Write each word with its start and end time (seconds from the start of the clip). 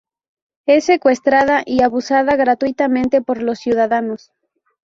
Es 0.65 0.85
secuestrada 0.85 1.61
y 1.63 1.83
abusada 1.83 2.35
gratuitamente 2.35 3.21
por 3.21 3.43
los 3.43 3.59
ciudadanos. 3.59 4.31